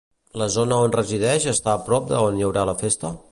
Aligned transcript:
La 0.41 0.45
zona 0.53 0.79
on 0.85 0.95
resideix 0.95 1.45
està 1.53 1.77
prop 1.91 2.15
on 2.23 2.41
hi 2.41 2.47
haurà 2.49 2.67
la 2.71 2.79
festa? 2.85 3.15